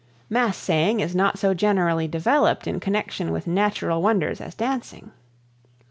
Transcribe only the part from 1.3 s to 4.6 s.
so generally developed in connection with natural wonders as